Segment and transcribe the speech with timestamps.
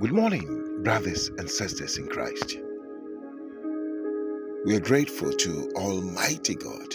[0.00, 2.58] Good morning, brothers and sisters in Christ.
[4.64, 6.94] We are grateful to Almighty God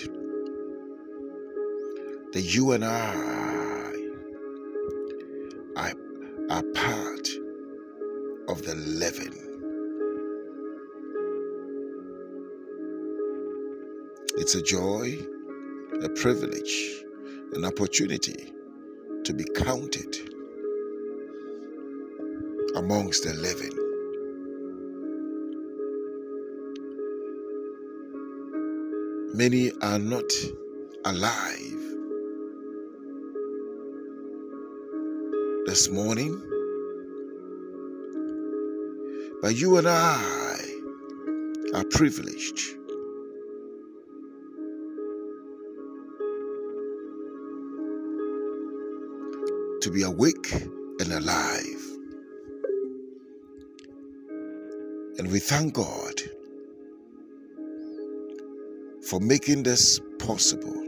[2.33, 3.93] that you and I
[5.77, 5.93] are,
[6.49, 7.29] are part
[8.49, 9.33] of the living.
[14.35, 15.17] It's a joy,
[16.03, 17.05] a privilege,
[17.53, 18.51] an opportunity
[19.23, 20.17] to be counted
[22.79, 23.75] amongst the living.
[29.33, 30.31] Many are not
[31.03, 31.81] alive
[35.65, 36.41] this morning,
[39.41, 40.61] but you and I
[41.73, 42.77] are privileged.
[49.81, 50.53] To be awake
[51.01, 51.78] and alive.
[55.19, 56.21] And we thank God
[59.09, 60.85] for making this possible.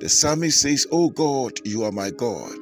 [0.00, 2.58] The psalmist says, Oh God, you are my God.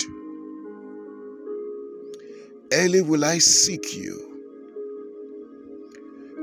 [2.72, 4.38] Early will I seek you.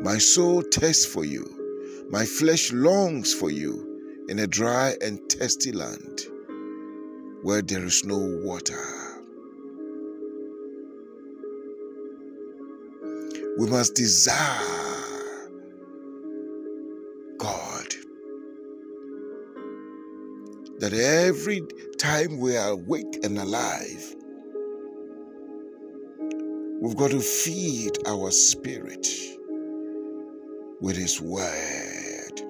[0.01, 2.05] My soul thirsts for you.
[2.09, 6.23] My flesh longs for you in a dry and thirsty land
[7.41, 9.04] where there is no water.
[13.57, 15.49] We must desire
[17.37, 17.87] God.
[20.79, 21.61] That every
[21.97, 24.15] time we are awake and alive,
[26.81, 29.07] we've got to feed our spirit
[30.81, 32.41] with His Word.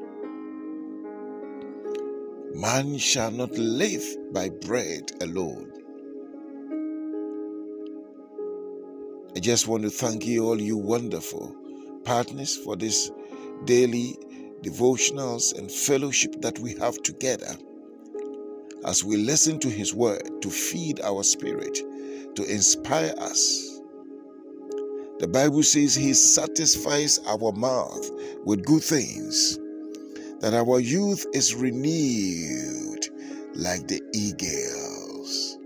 [2.55, 4.03] Man shall not live
[4.33, 5.71] by bread alone
[9.35, 11.53] I just want to thank you, all you wonderful
[12.05, 13.11] partners, for this
[13.65, 14.15] daily
[14.61, 17.53] devotionals and fellowship that we have together
[18.85, 21.75] as we listen to His word to feed our spirit,
[22.35, 23.81] to inspire us.
[25.19, 28.09] The Bible says He satisfies our mouth
[28.45, 29.59] with good things,
[30.39, 33.05] that our youth is renewed
[33.53, 35.57] like the eagles.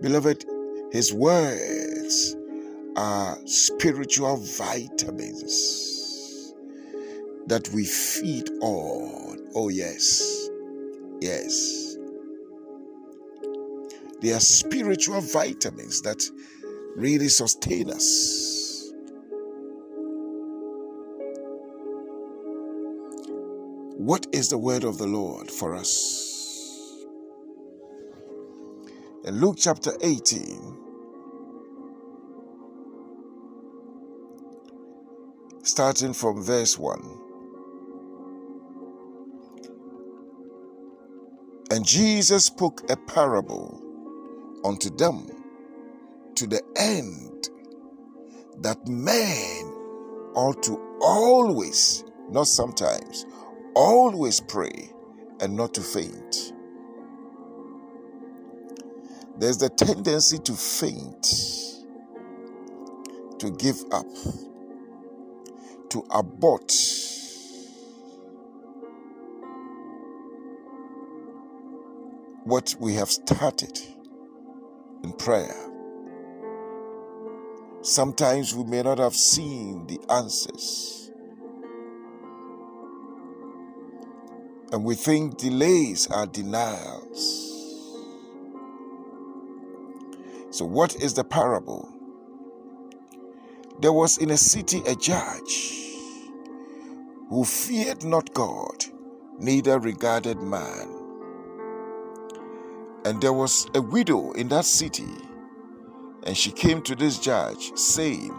[0.00, 0.44] Beloved,
[0.90, 1.89] His word
[3.00, 6.52] are spiritual vitamins
[7.46, 9.38] that we feed on.
[9.54, 10.50] Oh, yes.
[11.18, 11.96] Yes.
[14.20, 16.22] They are spiritual vitamins that
[16.94, 18.92] really sustain us.
[23.96, 27.06] What is the word of the Lord for us?
[29.24, 30.89] In Luke chapter 18,
[35.80, 37.00] starting from verse 1.
[41.70, 43.80] And Jesus spoke a parable
[44.62, 45.26] unto them
[46.34, 47.48] to the end
[48.58, 49.64] that men
[50.34, 53.24] ought to always, not sometimes,
[53.74, 54.92] always pray
[55.40, 56.52] and not to faint.
[59.38, 61.24] There's the tendency to faint,
[63.38, 64.04] to give up
[65.90, 66.72] to abort
[72.44, 73.78] what we have started
[75.04, 75.54] in prayer.
[77.82, 81.10] Sometimes we may not have seen the answers.
[84.72, 87.46] And we think delays are denials.
[90.50, 91.99] So, what is the parable?
[93.80, 95.86] There was in a city a judge
[97.30, 98.84] who feared not God,
[99.38, 100.88] neither regarded man.
[103.06, 105.08] And there was a widow in that city,
[106.24, 108.34] and she came to this judge, saying,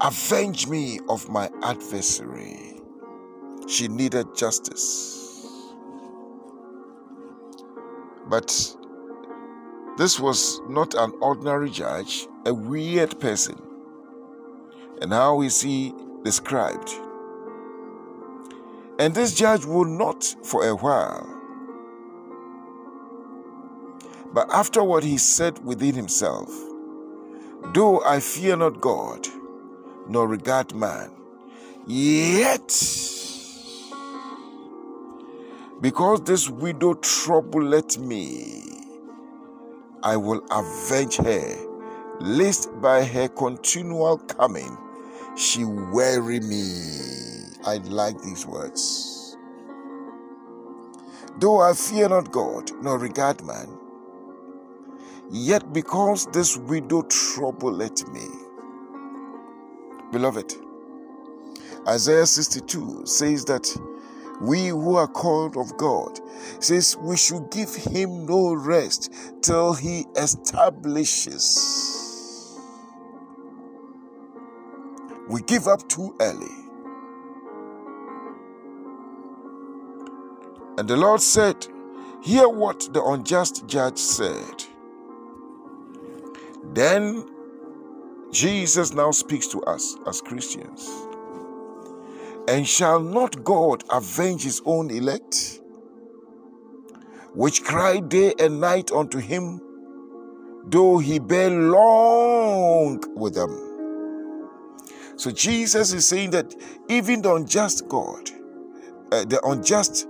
[0.00, 2.80] Avenge me of my adversary.
[3.68, 5.74] She needed justice.
[8.28, 8.46] But
[9.98, 13.65] this was not an ordinary judge, a weird person.
[15.00, 15.94] And how is he
[16.24, 16.90] described?
[18.98, 21.32] And this judge will not for a while.
[24.32, 26.50] But afterward he said within himself,
[27.74, 29.26] Though I fear not God,
[30.08, 31.10] nor regard man,
[31.86, 32.68] yet
[35.80, 38.62] because this widow troubleth me,
[40.02, 41.56] I will avenge her,
[42.20, 44.76] lest by her continual coming
[45.36, 46.70] she weary me.
[47.64, 49.36] I like these words.
[51.38, 53.68] Though I fear not God, nor regard man,
[55.30, 58.26] yet because this widow troubleth me.
[60.12, 60.54] Beloved,
[61.86, 63.68] Isaiah 62 says that
[64.40, 66.20] we who are called of God
[66.60, 69.12] says we should give him no rest
[69.42, 72.05] till he establishes.
[75.28, 76.54] We give up too early.
[80.78, 81.66] And the Lord said,
[82.22, 84.64] Hear what the unjust judge said.
[86.74, 87.24] Then
[88.30, 90.90] Jesus now speaks to us as Christians.
[92.48, 95.60] And shall not God avenge his own elect,
[97.34, 99.60] which cry day and night unto him,
[100.66, 103.75] though he bear long with them?
[105.16, 106.54] So Jesus is saying that
[106.88, 108.30] even the unjust God,
[109.12, 110.06] uh, the unjust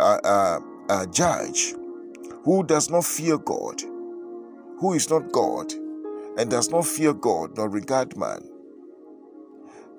[0.00, 1.74] uh, uh, uh judge,
[2.44, 3.82] who does not fear God,
[4.78, 5.72] who is not God,
[6.38, 8.42] and does not fear God nor regard man,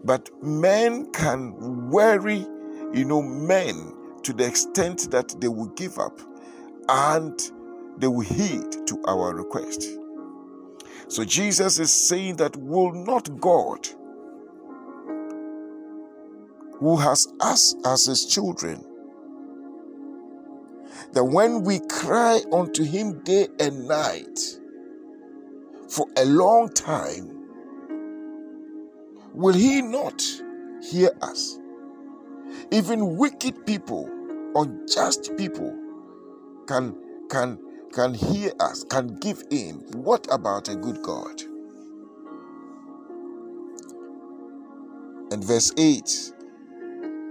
[0.03, 2.47] but men can worry,
[2.93, 3.93] you know, men
[4.23, 6.19] to the extent that they will give up
[6.87, 7.51] and
[7.97, 9.85] they will heed to our request.
[11.07, 13.87] So Jesus is saying that will not God,
[16.79, 18.83] who has us as his children,
[21.13, 24.39] that when we cry unto him day and night
[25.89, 27.29] for a long time,
[29.33, 30.21] will he not
[30.81, 31.59] hear us?
[32.71, 34.09] Even wicked people,
[34.55, 35.75] unjust people
[36.67, 36.95] can
[37.29, 37.59] can
[37.91, 39.75] can hear us, can give in.
[39.93, 41.41] What about a good God?
[45.31, 46.33] And verse 8,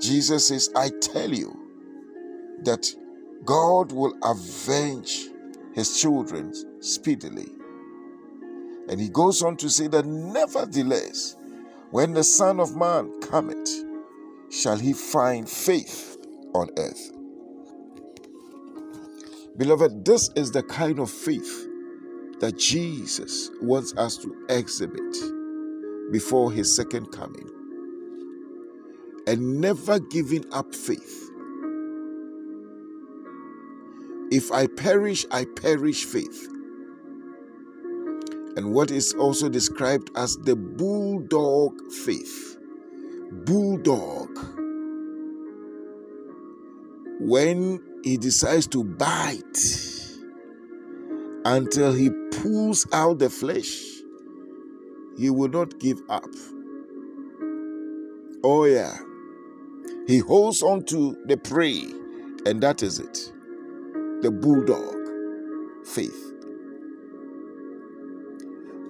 [0.01, 1.57] Jesus says, I tell you
[2.65, 2.87] that
[3.45, 5.27] God will avenge
[5.75, 6.53] his children
[6.83, 7.49] speedily.
[8.89, 11.37] And he goes on to say that nevertheless,
[11.91, 13.69] when the Son of Man cometh,
[14.51, 16.17] shall he find faith
[16.55, 17.13] on earth?
[19.57, 21.69] Beloved, this is the kind of faith
[22.41, 25.17] that Jesus wants us to exhibit
[26.13, 27.58] before his second coming.
[29.29, 31.31] And never giving up faith.
[34.31, 36.49] If I perish, I perish faith
[38.59, 42.59] and what is also described as the bulldog faith.
[43.31, 44.37] Bulldog.
[47.21, 49.61] When he decides to bite
[51.45, 53.81] until he pulls out the flesh,
[55.17, 56.27] he will not give up.
[58.43, 58.97] Oh, yeah.
[60.09, 61.85] He holds on to the prey,
[62.47, 63.33] and that is it.
[64.23, 64.97] The bulldog
[65.87, 66.33] faith.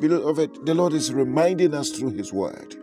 [0.00, 2.76] Beloved, the Lord is reminding us through His word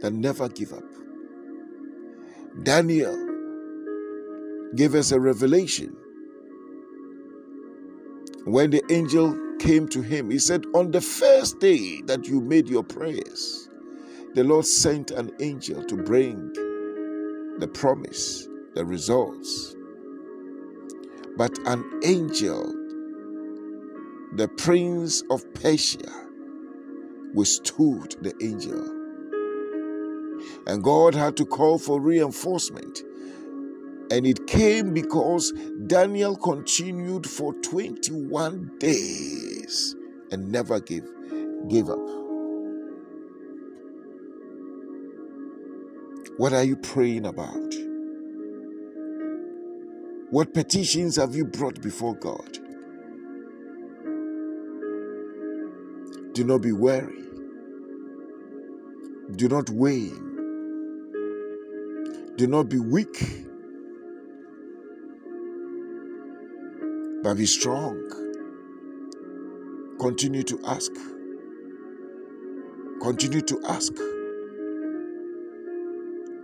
[0.00, 0.82] that never give up.
[2.62, 3.16] Daniel
[4.74, 5.94] gave us a revelation
[8.44, 10.30] when the angel came to him.
[10.30, 13.68] He said, On the first day that you made your prayers,
[14.34, 16.52] the Lord sent an angel to bring
[17.62, 19.76] the promise, the results.
[21.36, 22.74] But an angel
[24.34, 26.10] the prince of Persia
[27.34, 28.82] withstood the angel.
[30.66, 33.02] And God had to call for reinforcement.
[34.10, 35.52] And it came because
[35.86, 39.94] Daniel continued for 21 days
[40.32, 41.06] and never gave,
[41.68, 42.21] gave up.
[46.42, 47.72] What are you praying about?
[50.30, 52.58] What petitions have you brought before God?
[56.32, 57.22] Do not be weary.
[59.36, 60.32] Do not wane.
[62.34, 63.46] Do not be weak.
[67.22, 68.02] But be strong.
[70.00, 70.90] Continue to ask.
[73.00, 73.92] Continue to ask.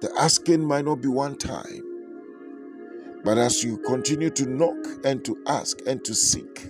[0.00, 1.82] The asking might not be one time,
[3.24, 6.68] but as you continue to knock and to ask and to seek,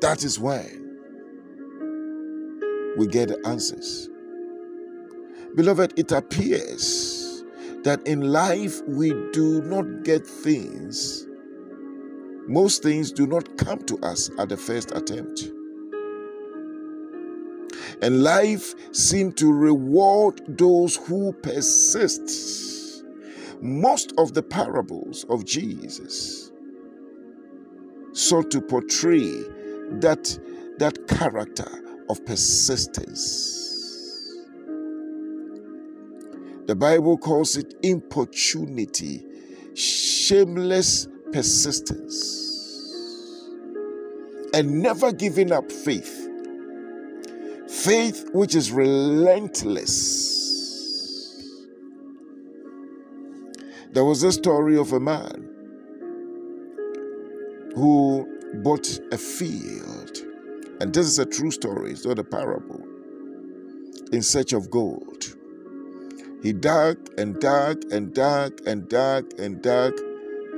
[0.00, 0.98] that is when
[2.96, 4.08] we get the answers.
[5.54, 7.44] Beloved, it appears
[7.84, 11.28] that in life we do not get things
[12.48, 15.50] most things do not come to us at the first attempt.
[18.02, 23.04] And life seems to reward those who persist.
[23.60, 26.52] Most of the parables of Jesus
[28.12, 29.30] sought to portray
[30.00, 30.38] that,
[30.78, 31.68] that character
[32.08, 33.64] of persistence.
[36.66, 39.24] The Bible calls it importunity,
[39.74, 42.44] shameless persistence,
[44.52, 46.17] and never giving up faith.
[47.84, 49.94] Faith which is relentless.
[53.92, 55.48] There was a story of a man
[57.76, 58.26] who
[58.64, 60.18] bought a field,
[60.80, 62.82] and this is a true story, it's not a parable,
[64.10, 65.36] in search of gold.
[66.42, 69.96] He dug and dug and dug and dug and dug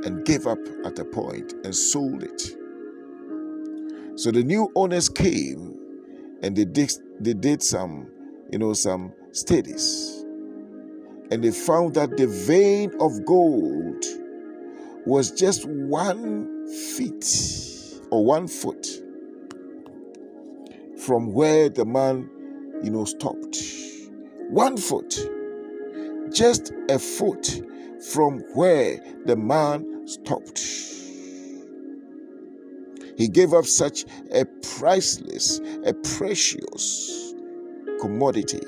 [0.05, 2.57] and gave up at a point and sold it.
[4.19, 5.80] So the new owners came
[6.43, 8.09] and they did, they did some,
[8.51, 10.25] you know, some studies.
[11.31, 14.05] And they found that the vein of gold
[15.07, 16.67] was just one
[16.97, 18.87] feet or one foot
[20.99, 22.29] from where the man,
[22.83, 23.57] you know, stopped.
[24.49, 25.17] One foot
[26.33, 27.63] just a foot
[28.13, 30.59] from where the man stopped.
[33.21, 34.47] He gave up such a
[34.79, 37.35] priceless, a precious
[38.01, 38.63] commodity.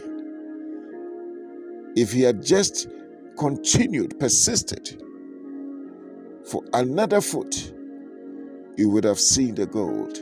[1.96, 2.86] If he had just
[3.38, 5.02] continued, persisted
[6.44, 7.72] for another foot,
[8.76, 10.20] you would have seen the gold.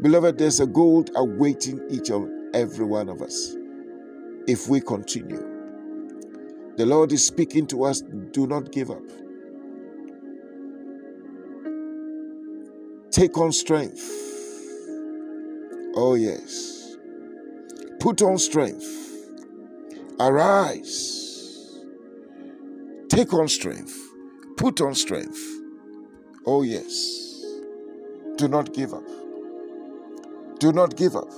[0.00, 3.56] Beloved, there's a gold awaiting each of every one of us
[4.46, 5.42] if we continue.
[6.76, 9.02] The Lord is speaking to us do not give up.
[13.12, 14.02] Take on strength.
[15.94, 16.96] Oh, yes.
[18.00, 18.84] Put on strength.
[20.18, 21.78] Arise.
[23.08, 23.96] Take on strength.
[24.56, 25.40] Put on strength.
[26.44, 27.44] Oh, yes.
[28.36, 29.06] Do not give up.
[30.58, 31.30] Do not give up.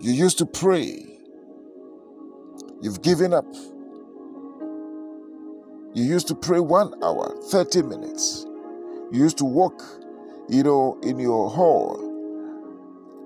[0.00, 1.10] You used to pray
[2.82, 3.44] You've given up.
[5.92, 8.46] You used to pray one hour, 30 minutes.
[9.12, 9.82] You used to walk,
[10.48, 12.24] you know, in your hall.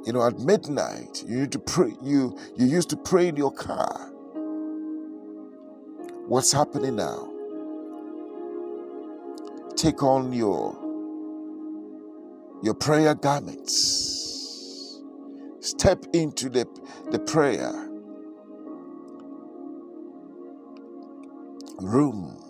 [0.07, 1.95] You know, at midnight, you used to pray.
[2.03, 4.13] You you used to pray in your car.
[6.29, 7.31] What's happening now?
[9.77, 10.77] Take on your
[12.63, 15.01] your prayer garments.
[15.61, 16.67] Step into the,
[17.11, 17.73] the prayer
[21.81, 22.44] room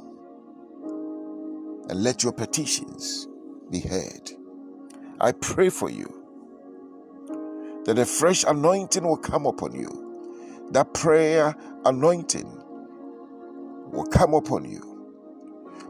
[1.89, 3.29] and let your petitions
[3.71, 4.31] be heard.
[5.21, 6.25] I pray for you
[7.85, 10.69] that a fresh anointing will come upon you.
[10.73, 12.51] That prayer anointing
[13.93, 15.13] will come upon you.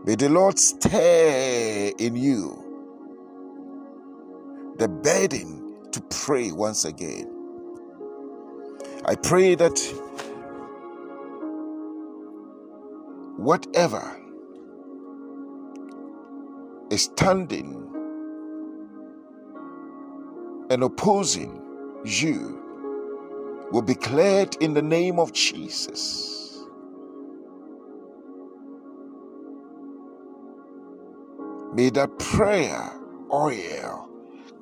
[0.04, 2.82] May the Lord stir in you
[4.78, 7.30] the burden to pray once again.
[9.06, 9.78] I pray that
[13.36, 14.20] whatever
[16.92, 17.80] standing
[20.70, 21.60] and opposing
[22.04, 22.60] you
[23.72, 26.64] will be cleared in the name of Jesus.
[31.74, 32.92] May that prayer
[33.32, 34.08] oil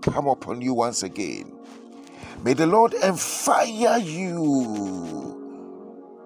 [0.01, 1.53] come upon you once again.
[2.43, 5.39] May the Lord enfire you.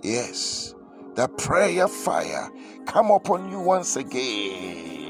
[0.02, 0.76] Yes
[1.16, 2.50] the prayer fire
[2.84, 5.05] come upon you once again.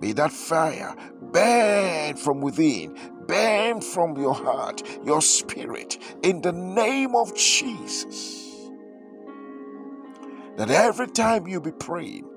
[0.00, 7.14] May that fire burn from within, burn from your heart, your spirit, in the name
[7.14, 8.42] of Jesus.
[10.56, 12.33] That every time you be praying,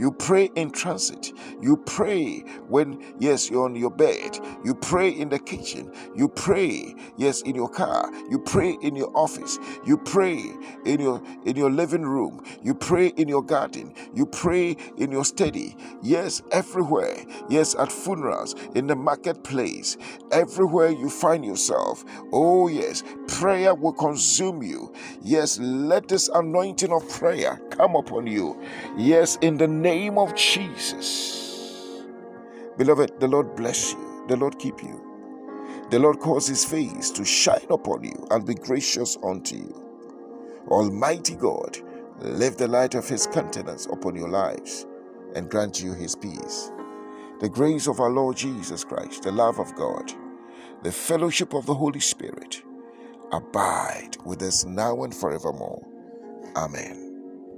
[0.00, 1.32] you pray in transit.
[1.60, 4.38] You pray when, yes, you're on your bed.
[4.64, 5.92] You pray in the kitchen.
[6.16, 8.10] You pray, yes, in your car.
[8.30, 9.58] You pray in your office.
[9.84, 10.42] You pray
[10.86, 12.44] in your in your living room.
[12.62, 13.94] You pray in your garden.
[14.14, 15.76] You pray in your study.
[16.02, 17.16] Yes, everywhere.
[17.50, 19.98] Yes, at funerals, in the marketplace,
[20.32, 22.04] everywhere you find yourself.
[22.32, 24.92] Oh, yes, prayer will consume you.
[25.22, 28.60] Yes, let this anointing of prayer come upon you.
[28.96, 32.04] Yes, in the name name of Jesus.
[32.78, 34.96] Beloved, the Lord bless you, the Lord keep you.
[35.90, 39.74] The Lord cause his face to shine upon you and be gracious unto you.
[40.68, 41.78] Almighty God,
[42.20, 44.86] lift the light of his countenance upon your lives
[45.34, 46.70] and grant you his peace.
[47.40, 50.12] The grace of our Lord Jesus Christ, the love of God,
[50.84, 52.62] the fellowship of the Holy Spirit
[53.32, 55.84] abide with us now and forevermore.
[56.54, 57.09] Amen.